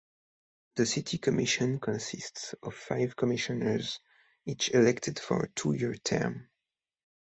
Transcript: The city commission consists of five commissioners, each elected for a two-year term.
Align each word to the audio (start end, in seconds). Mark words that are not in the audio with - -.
The 0.77 0.87
city 0.87 1.19
commission 1.19 1.79
consists 1.79 2.55
of 2.63 2.73
five 2.73 3.15
commissioners, 3.15 3.99
each 4.45 4.71
elected 4.73 5.19
for 5.19 5.43
a 5.43 5.49
two-year 5.51 5.93
term. 5.93 6.49